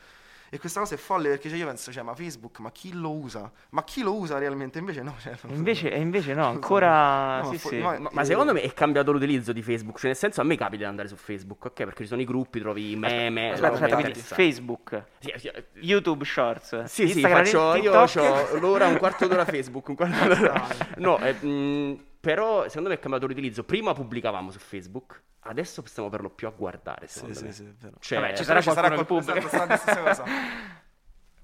[0.52, 3.12] E questa cosa è folle perché cioè, io penso, cioè, ma Facebook, ma chi lo
[3.14, 3.50] usa?
[3.70, 4.80] Ma chi lo usa realmente?
[4.80, 5.14] Invece no.
[5.20, 7.40] Cioè, Invece, e invece no, ancora...
[7.42, 7.76] No, sì, sì.
[7.78, 10.56] ma- Ma, ma secondo me è cambiato l'utilizzo di Facebook, cioè nel senso a me
[10.56, 11.72] capita di andare su Facebook, ok?
[11.84, 14.34] Perché ci sono i gruppi, trovi meme, Aspetta, aspetta, interessanti.
[14.42, 18.52] Facebook, Sì, sì, eh, YouTube Shorts, Sì, sì, Instagram, faccio, io TikTok.
[18.52, 20.66] ho l'ora, un quarto d'ora Facebook, un quarto d'ora...
[20.98, 23.64] No, eh, mh, però secondo me è cambiato l'utilizzo.
[23.64, 27.52] Prima pubblicavamo su Facebook, adesso stiamo per lo più a guardare, Sì, secondo sì, me.
[27.52, 27.64] sì.
[28.00, 29.48] Cioè, Vabbè, ci Però sarà qualcuno che pubblica.
[29.48, 30.24] sta la stessa cosa.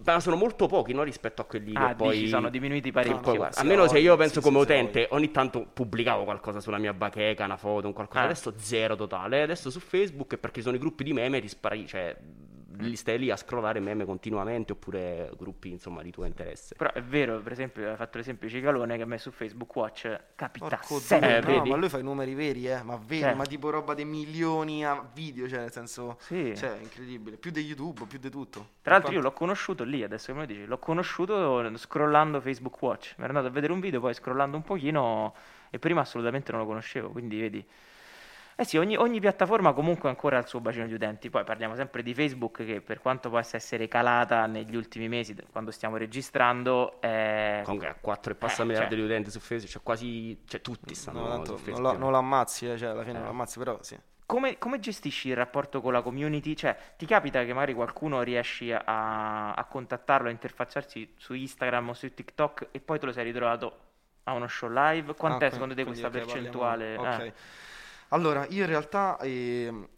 [0.05, 1.03] ma sono molto pochi, no?
[1.03, 2.19] Rispetto a quelli Ah, che poi...
[2.19, 3.35] dici, sono diminuiti parecchio.
[3.37, 6.79] guarda, sì, almeno se io penso sì, come sì, utente, ogni tanto pubblicavo qualcosa sulla
[6.79, 8.21] mia bacheca, una foto, un qualcosa.
[8.21, 8.25] Ah.
[8.25, 9.43] Adesso zero totale.
[9.43, 12.15] Adesso su Facebook è perché ci sono i gruppi di meme, ti spari, cioè
[12.79, 16.75] li stai lì a scrollare meme continuamente oppure gruppi, insomma, di tuo interesse.
[16.77, 19.75] Però è vero, per esempio, hai fatto l'esempio di Cicalone che a me su Facebook
[19.75, 21.39] Watch capita Porco sempre.
[21.39, 21.71] Eh, Dio, no, vedi?
[21.71, 23.35] ma lui fa i numeri veri, eh, ma veri, Cioè.
[23.35, 26.55] ma tipo roba dei milioni a video, cioè nel senso, Sì.
[26.57, 28.69] cioè incredibile, più di YouTube, più di tutto.
[28.83, 32.81] Tra l'altro io l'ho conosciuto lì, adesso che me lo dici, l'ho conosciuto scrollando Facebook
[32.83, 33.15] Watch.
[33.17, 35.35] Mi ero andato a vedere un video, poi scrollando un pochino
[35.71, 37.67] e prima assolutamente non lo conoscevo, quindi vedi.
[38.59, 41.29] Eh sì, ogni, ogni piattaforma comunque ancora ha il suo bacino di utenti.
[41.29, 45.71] Poi parliamo sempre di Facebook che per quanto possa essere calata negli ultimi mesi, quando
[45.71, 47.61] stiamo registrando, è...
[47.64, 48.99] Comunque a 4 e passa Eh, miliardi cioè.
[48.99, 51.92] di utenti su Facebook, cioè quasi, cioè tutti stanno No, tanto su non, Facebook.
[51.92, 53.19] lo, non lo ammazzi, eh, cioè alla fine Eh.
[53.19, 53.99] non lo ammazzi, però sì.
[54.25, 56.57] Come, come gestisci il rapporto con la community?
[56.57, 61.92] Cioè, ti capita che magari qualcuno riesci a, a contattarlo, a interfacciarsi su Instagram o
[61.92, 63.79] su TikTok e poi te lo sei ritrovato
[64.25, 65.14] a uno show live?
[65.14, 66.95] Quant'è Ah, secondo te quindi, questa percentuale?
[66.97, 67.33] parliamo- Eh.
[68.11, 69.88] Allora, io in realtà ehm,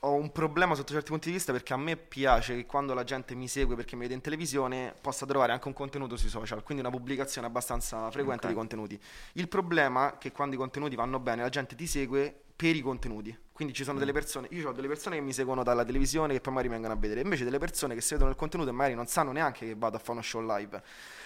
[0.00, 3.04] ho un problema sotto certi punti di vista perché a me piace che quando la
[3.04, 6.62] gente mi segue perché mi vede in televisione possa trovare anche un contenuto sui social,
[6.62, 8.52] quindi una pubblicazione abbastanza frequente Ok.
[8.52, 9.00] di contenuti.
[9.34, 12.80] Il problema è che quando i contenuti vanno bene la gente ti segue per i
[12.80, 13.36] contenuti.
[13.60, 14.00] Quindi ci sono Mm.
[14.00, 16.94] delle persone, io ho delle persone che mi seguono dalla televisione che poi magari vengono
[16.94, 19.66] a vedere, invece delle persone che si vedono il contenuto e magari non sanno neanche
[19.66, 20.82] che vado a fare uno show live.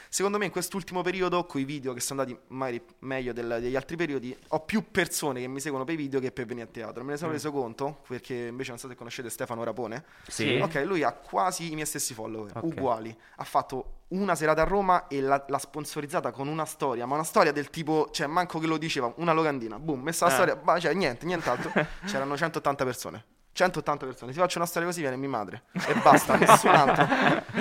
[0.08, 3.76] Secondo me in quest'ultimo periodo, con i video che sono andati magari meglio del- degli
[3.76, 6.70] altri periodi, ho più persone che mi seguono per i video che per venire a
[6.72, 7.04] teatro.
[7.04, 7.34] Me ne sono Mm.
[7.34, 10.02] reso conto, perché invece non so se conoscete Stefano Rapone.
[10.26, 10.58] Sì.
[10.60, 12.64] Ok, lui ha quasi i miei stessi follower, Ok.
[12.64, 13.16] uguali.
[13.36, 17.24] Ha fatto una serata a Roma e l'ha, l'ha sponsorizzata con una storia, ma una
[17.24, 20.34] storia del tipo, cioè manco che lo diceva, una locandina, boom, messa la Eh.
[20.34, 21.72] storia, ma cioè niente, nient'altro.
[22.24, 23.24] C'erano 180 persone.
[23.54, 27.06] 180 persone, ti faccio una storia così, viene mia madre e basta, nessun altro.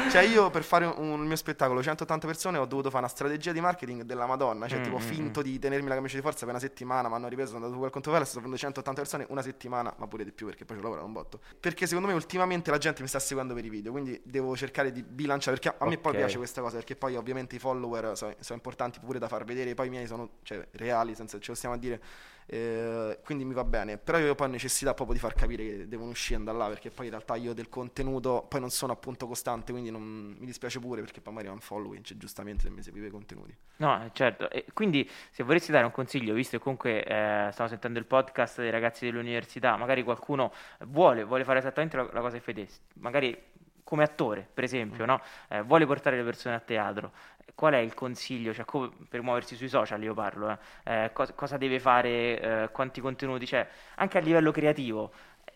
[0.09, 3.51] Cioè, io per fare un, un mio spettacolo, 180 persone, ho dovuto fare una strategia
[3.51, 4.67] di marketing della Madonna.
[4.67, 7.13] Cioè, Mm, tipo, mm, finto di tenermi la camicia di forza per una settimana, mi
[7.13, 10.31] hanno ripreso, sono andato quel conto sto prendendo 180 persone una settimana, ma pure di
[10.31, 11.39] più perché poi ci lavoro un botto.
[11.59, 14.91] Perché secondo me ultimamente la gente mi sta seguendo per i video, quindi devo cercare
[14.91, 15.57] di bilanciare.
[15.59, 18.99] Perché a me poi piace questa cosa, perché poi ovviamente i follower so- sono importanti
[18.99, 21.77] pure da far vedere, poi i miei sono cioè, reali, senza ce lo stiamo a
[21.77, 22.01] dire.
[22.45, 25.87] Eh, quindi mi va bene, però io poi ho necessità proprio di far capire che
[25.87, 29.27] devono uscire da là perché poi in realtà io del contenuto poi non sono appunto
[29.27, 30.01] costante, quindi non,
[30.37, 33.11] mi dispiace pure perché poi magari è un following, cioè giustamente se mi seguiva i
[33.11, 33.55] contenuti.
[33.77, 34.49] No, eh, certo.
[34.49, 38.61] E quindi se vorresti dare un consiglio, visto che comunque eh, stiamo sentendo il podcast
[38.61, 40.51] dei ragazzi dell'università, magari qualcuno
[40.87, 43.35] vuole, vuole fare esattamente la, la cosa che fai magari
[43.83, 45.21] come attore, per esempio, no?
[45.49, 47.11] Eh, vuole portare le persone a teatro.
[47.55, 48.53] Qual è il consiglio?
[48.53, 51.03] Cioè, come- per muoversi sui social, io parlo, eh.
[51.05, 55.11] Eh, cos- cosa deve fare, eh, quanti contenuti, cioè, anche a livello creativo.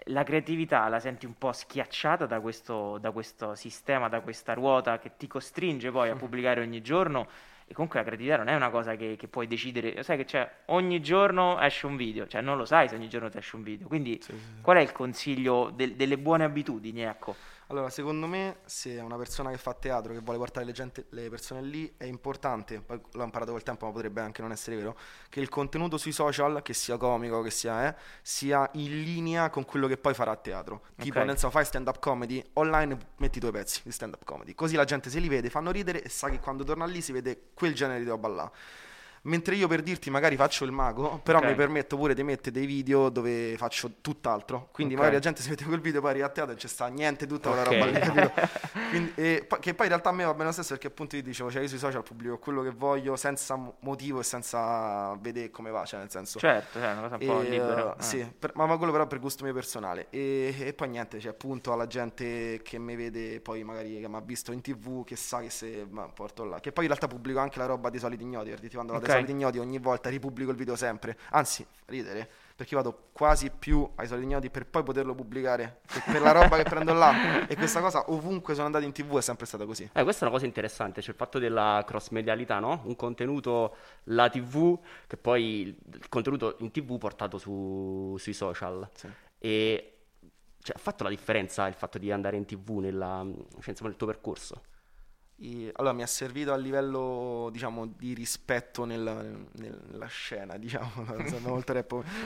[0.10, 5.00] La creatività la senti un po' schiacciata da questo, da questo sistema, da questa ruota
[5.00, 7.28] che ti costringe poi a pubblicare ogni giorno.
[7.70, 10.02] E comunque la creatività non è una cosa che, che puoi decidere.
[10.04, 13.30] Sai che c'è ogni giorno esce un video, cioè non lo sai se ogni giorno
[13.30, 13.88] ti esce un video.
[13.88, 14.22] Quindi
[14.62, 17.02] qual è il consiglio del- delle buone abitudini?
[17.02, 17.36] Ecco.
[17.70, 21.08] Allora, secondo me, se è una persona che fa teatro, che vuole portare le, gente-
[21.10, 24.78] le persone lì, è importante, poi l'ho imparato col tempo, ma potrebbe anche non essere
[24.78, 29.50] vero, che il contenuto sui social, che sia comico, che sia, eh, sia in linea
[29.50, 30.82] con quello che poi farà a teatro.
[30.96, 31.26] Tipo, Ok.
[31.26, 34.86] nel senso, fai stand-up comedy, online metti i tuoi pezzi di stand-up comedy, così la
[34.86, 37.74] gente se li vede, fanno ridere e sa che quando torna lì si vede quel
[37.76, 38.52] genere di roba là.
[39.28, 41.46] Mentre io per dirti magari faccio il mago, però Ok.
[41.46, 44.70] mi permetto pure di mettere dei video dove faccio tutt'altro.
[44.72, 45.00] Quindi Ok.
[45.00, 47.28] magari la gente si vede quel video, poi arriva a teatro e c'è sta niente,
[47.28, 47.72] tutta quella Ok.
[47.74, 48.32] roba lì?
[48.90, 51.24] Quindi- e che poi in realtà a me va bene lo stesso perché appunto io
[51.24, 55.50] dicevo, cioè io sui social pubblico quello che voglio senza mo- motivo e senza vedere
[55.52, 56.40] come va, cioè nel senso...
[56.40, 57.94] Certo, cioè, è una cosa un po' E, libera.
[57.96, 58.04] eh, eh.
[58.04, 60.08] sì, per- ma ma quello però per gusto mio personale.
[60.10, 64.16] E, e poi niente, cioè appunto alla gente che mi vede poi magari che mi
[64.16, 66.60] ha visto in tv, che sa che se ma porto là.
[66.62, 69.06] Che poi in realtà pubblico anche la roba dei soliti ignoti, perché ti quando vado
[69.06, 69.12] Ok.
[69.18, 71.18] Soliti ignoti ogni volta ripubblico il video sempre.
[71.32, 75.82] Anzi, ridere, perché vado quasi più ai soliti ignoti per poi poterlo pubblicare.
[76.06, 77.46] per la roba che prendo là.
[77.48, 79.90] E questa cosa ovunque sono andato in tv è sempre stata così.
[79.92, 82.82] Eh, questa è una cosa interessante, cioè il fatto della cross medialità, no?
[82.86, 83.76] Un contenuto,
[84.06, 88.90] la TV, che poi il il contenuto in TV portato su- sui social.
[88.94, 89.08] Sì.
[89.40, 89.94] E
[90.62, 93.26] cioè, ha fatto la differenza il fatto di andare in tv nella,
[93.60, 94.62] cioè, insomma, nel tuo percorso?
[95.74, 101.06] Allora mi è servito a livello diciamo di rispetto nella, nel- nella scena diciamo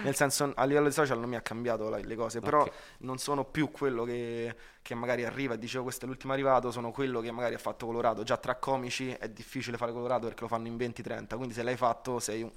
[0.04, 2.72] nel senso a livello di social non mi ha cambiato la- le cose però Ok.
[3.00, 6.72] non sono più quello che, che magari arriva e dice "Oh, questo è l'ultimo arrivato
[6.72, 10.44] sono quello che magari ha fatto Colorado già tra comici è difficile fare Colorado perché
[10.44, 12.52] lo fanno in 20-30 quindi se l'hai fatto sei un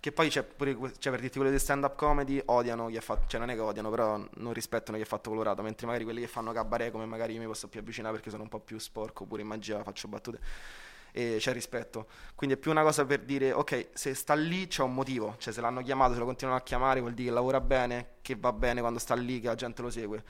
[0.00, 3.02] che poi c'è pure cioè, per dirti quelli di stand up comedy odiano chi ha
[3.02, 6.04] fatto cioè non è che odiano però non rispettano chi ha fatto Colorado mentre magari
[6.04, 8.60] quelli che fanno cabaret come magari io mi posso più avvicinare perché sono un po'
[8.60, 10.40] più sporco oppure in magia faccio battute.
[11.12, 12.06] E c'è rispetto.
[12.36, 15.52] Quindi è più una cosa per dire ok se sta lì c'è un motivo cioè
[15.52, 18.52] se l'hanno chiamato se lo continuano a chiamare vuol dire che lavora bene che va
[18.52, 20.22] bene quando sta lì che la gente lo segue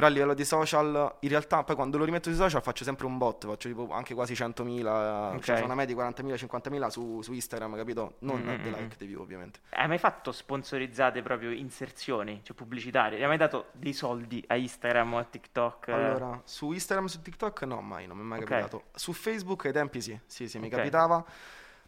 [0.00, 3.04] però a livello di social in realtà poi quando lo rimetto sui social faccio sempre
[3.04, 5.40] un bot faccio tipo anche quasi 100.000 Ok.
[5.42, 8.74] cioè c'ho una media di 40.000 50.000 su, su Instagram capito non Mm, dei mm,
[8.74, 13.20] like dei view ovviamente Hai mai fatto sponsorizzate proprio inserzioni, cioè pubblicitarie?
[13.20, 15.88] Hai mai dato dei soldi a Instagram o a TikTok?
[15.88, 18.48] Allora, su Instagram e su TikTok no, mai, non mi è mai Ok.
[18.48, 18.84] capitato.
[18.94, 20.76] Su Facebook ai tempi sì, sì, sì, mi Ok.
[20.76, 21.22] capitava,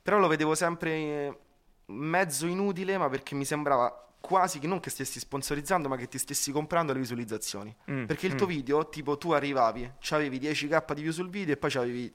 [0.03, 1.39] però lo vedevo sempre eh,
[1.87, 6.17] mezzo inutile, ma perché mi sembrava quasi che non che stessi sponsorizzando, ma che ti
[6.17, 7.75] stessi comprando le visualizzazioni.
[7.91, 8.37] Mm, Perché il mm.
[8.37, 12.15] tuo video, tipo tu arrivavi, avevi 10k di view sul video e poi avevi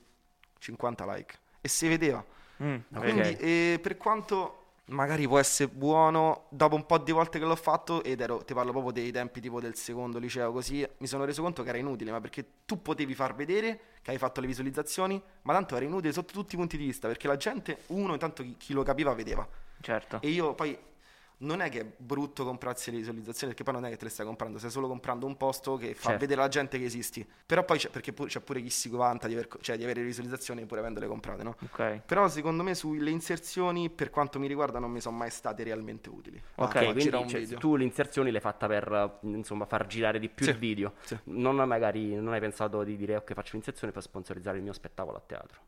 [0.58, 2.26] 50 like e si vedeva.
[2.64, 3.00] Mm, ok.
[3.00, 7.58] Quindi eh, per quanto magari può essere buono, dopo un po' di volte che l'ho
[7.58, 11.26] fatto, ed ero, ti parlo proprio dei tempi tipo del secondo liceo così, mi sono
[11.26, 14.48] reso conto che era inutile, ma perché tu potevi far vedere che hai fatto le
[14.48, 18.14] visualizzazioni, ma tanto era inutile sotto tutti i punti di vista, perché la gente, uno,
[18.14, 19.46] intanto chi, chi lo capiva vedeva.
[19.82, 20.22] certo.
[20.22, 20.78] E io poi
[21.40, 24.10] non è che è brutto comprarsi le visualizzazioni, perché poi non è che te le
[24.10, 26.20] stai comprando, stai solo comprando un posto che fa Certo.
[26.20, 27.28] vedere alla gente che esisti.
[27.46, 30.00] Però poi c'è, perché pure, c'è pure chi si vanta di, aver, cioè, di avere
[30.00, 31.56] le visualizzazioni pur avendole comprate, no?
[31.64, 32.02] Ok.
[32.06, 36.10] Però secondo me sulle inserzioni, per quanto mi riguarda, non mi sono mai state realmente
[36.10, 36.42] utili.
[36.56, 40.18] Ok, fa quindi cioè, tu le inserzioni le hai fatta per eh, insomma, far girare
[40.20, 40.94] di più Sì, il video.
[41.04, 41.18] sì.
[41.26, 45.18] Non magari non hai pensato di dire ok, faccio l'inserzione per sponsorizzare il mio spettacolo
[45.18, 45.60] a teatro.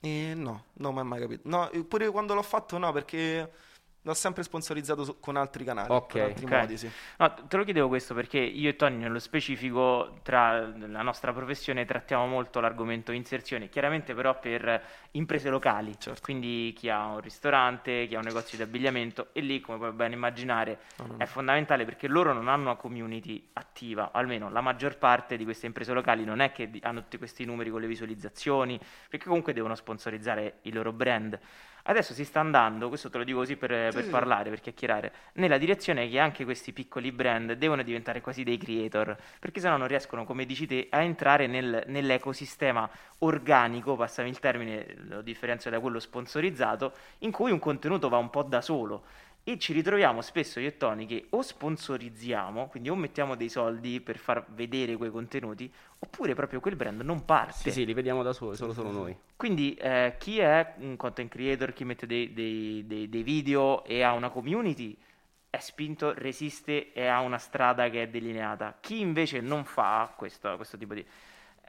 [0.00, 1.42] E no, non mi è mai capito.
[1.48, 3.50] No, e pure quando l'ho fatto no, perché
[4.02, 6.50] l'ho sempre sponsorizzato su- con altri canali, Ok, con altri ok.
[6.50, 6.90] modi, sì.
[7.18, 11.84] No, te lo chiedevo questo perché io e Tony nello specifico tra la nostra professione
[11.84, 14.82] trattiamo molto l'argomento inserzione, chiaramente però per
[15.12, 16.20] imprese locali, Certo.
[16.22, 19.92] quindi chi ha un ristorante, chi ha un negozio di abbigliamento e lì come puoi
[19.92, 24.48] ben immaginare No, no, è fondamentale perché loro non hanno una community attiva, o almeno
[24.50, 27.80] la maggior parte di queste imprese locali non è che hanno tutti questi numeri con
[27.80, 31.38] le visualizzazioni, perché comunque devono sponsorizzare i loro brand.
[31.88, 34.10] Adesso si sta andando, questo te lo dico così per, per sì.
[34.10, 39.16] parlare, per chiacchierare, nella direzione che anche questi piccoli brand devono diventare quasi dei creator,
[39.40, 42.86] perché sennò non riescono, come dici te, a entrare nel- nell'ecosistema
[43.20, 48.28] organico, passami il termine, lo differenzio da quello sponsorizzato, in cui un contenuto va un
[48.28, 49.04] po' da solo.
[49.48, 53.98] E ci ritroviamo spesso io e Tony che o sponsorizziamo, quindi o mettiamo dei soldi
[54.02, 57.54] per far vedere quei contenuti, oppure proprio quel brand non parte.
[57.54, 59.16] Sì, sì, li vediamo da soli, solo, solo noi.
[59.36, 64.02] Quindi eh, chi è un content creator, chi mette dei, dei- dei- dei video e
[64.02, 64.94] ha una community
[65.48, 68.76] è spinto, resiste e ha una strada che è delineata.
[68.78, 71.02] Chi invece non fa questo, questo tipo di...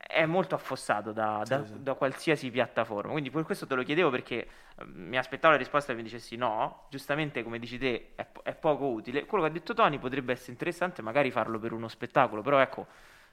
[0.07, 1.81] è molto affossato da, da- sì.
[1.81, 3.11] da qualsiasi piattaforma.
[3.11, 4.35] Quindi per questo te lo chiedevo perché
[4.77, 6.85] eh, mi aspettavo la risposta e mi dicessi no.
[6.89, 9.25] Giustamente, come dici te, è, è poco utile.
[9.25, 12.87] Quello che ha detto Tony potrebbe essere interessante magari farlo per uno spettacolo, però ecco,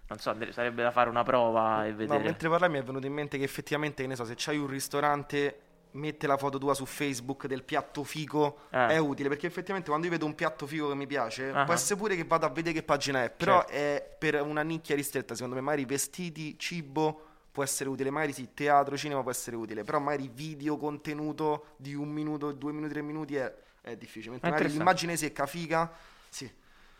[0.08, 2.22] non so, sarebbe da fare una prova e No, vedere.
[2.22, 4.68] mentre parlavi mi è venuto in mente che effettivamente, che ne so, se c'hai un
[4.68, 5.60] ristorante,
[5.96, 8.86] mette la foto tua su Facebook del piatto figo, Eh.
[8.88, 11.64] è utile, perché effettivamente quando io vedo un piatto figo che mi piace, Ah.
[11.64, 13.72] può essere pure che vado a vedere che pagina è, però Certo.
[13.72, 18.52] è per una nicchia ristretta, secondo me, magari vestiti, cibo può essere utile, magari sì,
[18.52, 23.02] teatro, cinema può essere utile, però magari video, contenuto di un minuto, due minuti, tre
[23.02, 25.90] minuti è, è difficile, mentre È magari l'immagine secca, figa,
[26.28, 26.50] sì.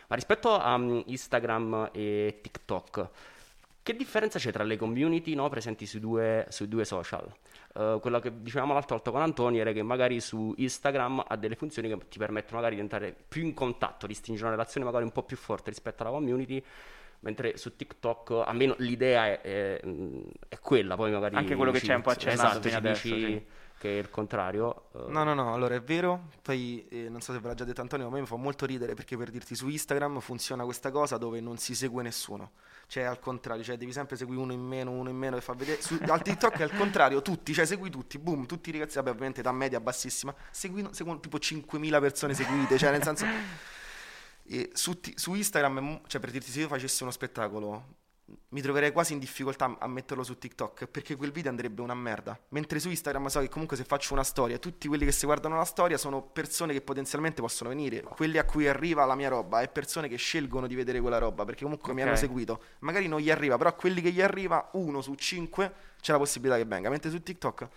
[0.09, 3.09] Ma rispetto a mm, Instagram e TikTok,
[3.82, 7.30] che differenza c'è tra le community no, presenti sui due, sui due social?
[7.76, 11.56] Eh, quello che dicevamo l'altra volta con Antonio era che magari su Instagram ha delle
[11.56, 15.04] funzioni che ti permettono magari di entrare più in contatto, di stringere una relazione magari
[15.04, 16.62] un po' più forte rispetto alla community,
[17.20, 19.80] mentre su TikTok almeno l'idea è, è,
[20.48, 21.36] è quella, poi magari...
[21.36, 23.44] Anche quello che ci- c'è un po' accennato Esatto, adesso, dici sì.
[23.78, 24.84] che è il contrario.
[24.94, 27.64] eh, No, no, no, allora è vero, poi eh, non so se ve l'ha già
[27.64, 30.64] detto Antonio, ma a me mi fa molto ridere perché per dirti su Instagram funziona
[30.64, 32.52] questa cosa dove non si segue nessuno,
[32.87, 35.55] cioè al contrario, cioè devi sempre seguire uno in meno, uno in meno e fa
[35.55, 38.96] vedere, su, al TikTok è al contrario, tutti, cioè segui tutti, boom, tutti i ragazzi,
[38.96, 43.27] vabbè ovviamente da media bassissima, segui, seguono tipo 5.000 persone seguite, cioè nel senso...
[44.75, 48.05] Su, su Instagram, cioè per dirti se io facessi uno spettacolo
[48.48, 52.36] mi troverei quasi in difficoltà a metterlo su TikTok perché quel video andrebbe una merda.
[52.48, 55.56] Mentre su Instagram so che comunque se faccio una storia, tutti quelli che si guardano
[55.56, 58.02] la storia sono persone che potenzialmente possono venire.
[58.02, 61.44] Quelli a cui arriva la mia roba e persone che scelgono di vedere quella roba
[61.44, 62.06] perché comunque mi Ok.
[62.08, 62.62] hanno seguito.
[62.80, 66.18] Magari non gli arriva, però a quelli che gli arriva, uno su cinque c'è la
[66.18, 66.88] possibilità che venga.
[66.90, 67.68] Mentre su TikTok,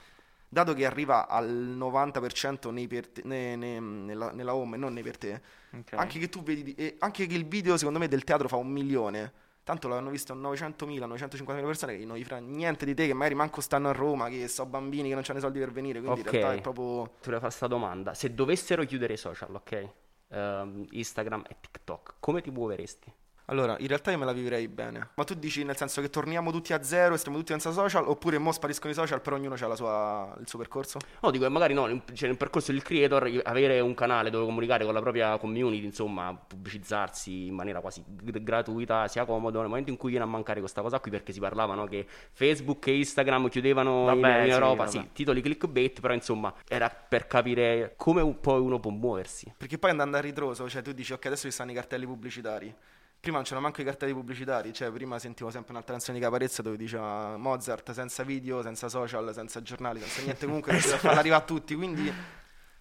[0.48, 4.94] dato che arriva al 90% nei per te- ne- ne- nella, nella home e non
[4.94, 5.42] nei per te,
[5.74, 5.94] Ok.
[5.94, 8.70] anche che tu vedi, e anche che il video secondo me del teatro fa un
[8.72, 9.34] milione.
[9.70, 13.36] Tanto l'hanno visto 900.000, 950.000 persone che non gli frega niente di te, che magari
[13.36, 16.02] manco stanno a Roma, che so bambini che non hanno i soldi per venire.
[16.02, 16.26] Quindi Ok.
[16.26, 16.86] in realtà è proprio.
[17.04, 18.16] Ti volevo fare questa domanda.
[18.16, 19.90] Se dovessero chiudere i social, ok?
[20.30, 23.14] Ehm, Instagram e TikTok, come ti muoveresti?
[23.50, 25.10] Allora, in realtà io me la vivrei bene.
[25.16, 28.08] Ma tu dici nel senso che torniamo tutti a zero e stiamo tutti senza social,
[28.08, 31.00] oppure mo spariscono i social, però ognuno ha la sua- il suo percorso?
[31.22, 34.46] No, dico che magari no, nel, cioè, nel percorso del creator avere un canale dove
[34.46, 39.68] comunicare con la propria community, insomma, pubblicizzarsi in maniera quasi g- gratuita sia comodo nel
[39.70, 42.98] momento in cui viene a mancare questa cosa qui perché si parlavano che Facebook e
[42.98, 44.90] Instagram chiudevano in, Vabbè, in sì, Europa, vabbè.
[44.92, 49.52] sì, titoli clickbait, però insomma era per capire come un- poi uno può muoversi.
[49.58, 52.74] Perché poi andando a ritroso, cioè tu dici ok adesso ci stanno i cartelli pubblicitari.
[53.20, 56.62] Prima non c'erano manco i cartelli pubblicitari, cioè prima sentivo sempre un'altra canzone di Caparezza
[56.62, 61.20] dove diceva Mozart senza video, senza social, senza giornali, senza niente, comunque riusciva a farla
[61.20, 62.10] arrivare a tutti, quindi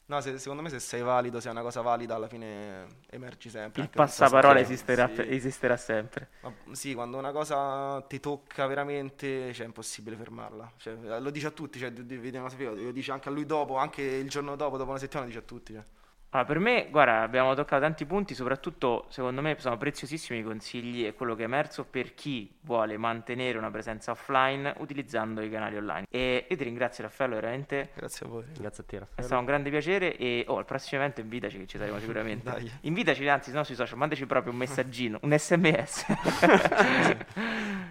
[0.07, 3.51] no, se- secondo me se sei valido, se è una cosa valida, alla fine emergi
[3.51, 3.83] sempre.
[3.83, 5.25] Il passaparola esisterà, Sì.
[5.27, 6.29] esisterà sempre.
[6.43, 10.73] Ma sì, quando una cosa ti tocca veramente, cioè è impossibile fermarla.
[10.77, 14.55] Cioè, lo dice a tutti, cioè, lo dice anche a lui dopo, anche il giorno
[14.55, 15.73] dopo, dopo una settimana, dice a tutti.
[15.73, 15.83] cioè.
[16.31, 21.07] Allora, per me, guarda, abbiamo toccato tanti punti, soprattutto secondo me sono preziosissimi i consigli
[21.07, 25.79] e quello che è emerso per chi vuole mantenere una presenza offline utilizzando i canali
[25.79, 26.07] online.
[26.11, 28.45] E io ti ringrazio Raffaello, veramente Grazie a voi.
[28.59, 29.23] Grazie a te, è Raffaele.
[29.23, 32.51] stato un grande piacere e oh, al prossimo evento invitaci che ci saremo sicuramente.
[32.51, 32.71] Dai.
[32.83, 36.07] Invitaci, anzi, no, sui social, mandaci proprio un messaggino, un sms.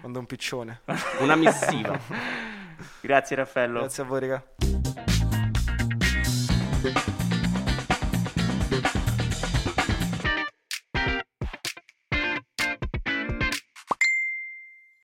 [0.00, 0.82] È un piccione.
[1.18, 1.98] Una missiva.
[3.00, 3.80] Grazie Raffaello.
[3.80, 4.44] Grazie a voi, raga.